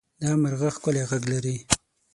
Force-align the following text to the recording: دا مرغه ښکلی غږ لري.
دا 0.21 0.31
مرغه 0.41 0.69
ښکلی 0.75 1.03
غږ 1.09 1.23
لري. 1.33 1.55